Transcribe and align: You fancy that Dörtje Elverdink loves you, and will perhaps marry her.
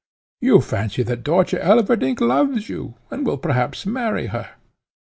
You 0.41 0.61
fancy 0.61 1.03
that 1.03 1.23
Dörtje 1.23 1.61
Elverdink 1.63 2.21
loves 2.21 2.69
you, 2.69 2.95
and 3.11 3.23
will 3.23 3.37
perhaps 3.37 3.85
marry 3.85 4.25
her. 4.33 4.49